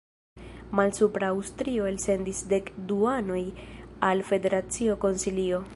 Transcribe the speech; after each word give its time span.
Malsupra 0.79 1.29
Aŭstrio 1.35 1.85
elsendis 1.91 2.41
dek 2.55 2.73
du 2.93 2.99
anoj 3.15 3.45
al 4.11 4.27
federacio 4.33 5.03
konsilio. 5.05 5.67